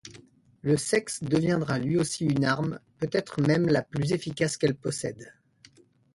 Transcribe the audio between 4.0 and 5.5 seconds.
efficace qu'elle possède.